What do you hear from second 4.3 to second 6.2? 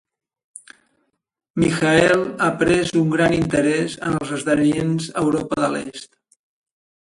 esdeveniments a Europa de l'Est.